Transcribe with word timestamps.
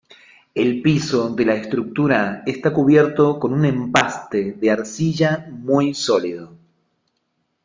El 0.55 0.81
piso 0.81 1.29
de 1.29 1.45
la 1.45 1.53
estructura 1.53 2.41
está 2.47 2.73
cubierto 2.73 3.39
con 3.39 3.53
un 3.53 3.65
empaste 3.65 4.53
de 4.53 4.71
arcilla, 4.71 5.45
muy 5.51 5.93
sólido. 5.93 6.55